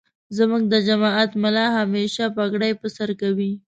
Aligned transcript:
زمونږ 0.37 0.63
دجماعت 0.73 1.31
ملا 1.43 1.65
همیشه 1.79 2.23
پګړی 2.35 2.71
پرسرکوی. 2.81 3.51